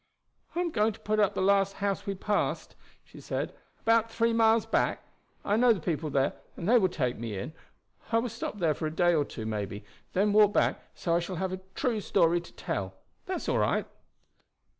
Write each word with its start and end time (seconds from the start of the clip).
"I 0.55 0.61
am 0.61 0.71
going 0.71 0.93
to 0.93 0.99
put 0.99 1.19
up 1.19 1.27
at 1.27 1.35
the 1.35 1.43
last 1.43 1.73
house 1.73 2.07
we 2.07 2.15
passed," 2.15 2.75
she 3.03 3.21
said, 3.21 3.53
"about 3.81 4.09
three 4.09 4.33
miles 4.33 4.65
back. 4.65 5.03
I 5.45 5.55
know 5.57 5.73
the 5.73 5.79
people 5.79 6.09
there, 6.09 6.33
and 6.57 6.67
they 6.67 6.79
will 6.79 6.89
take 6.89 7.19
me 7.19 7.37
in. 7.37 7.53
I 8.11 8.17
will 8.17 8.29
stop 8.29 8.57
there 8.57 8.73
for 8.73 8.87
a 8.87 8.91
day 8.91 9.13
or 9.13 9.23
two, 9.25 9.45
maybe, 9.45 9.85
then 10.13 10.33
walk 10.33 10.53
back, 10.53 10.81
so 10.95 11.13
I 11.15 11.19
shall 11.19 11.35
have 11.35 11.53
a 11.53 11.61
true 11.75 11.99
story 12.01 12.41
to 12.41 12.53
tell. 12.53 12.95
That's 13.27 13.47
all 13.47 13.59
right." 13.59 13.85